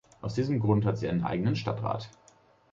[0.19, 2.09] Aus diesem Grund hat sie einen eigenen Stadtrat.